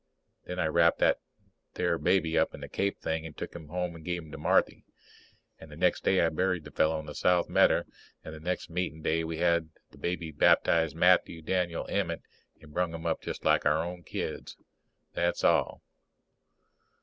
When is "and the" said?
5.59-5.75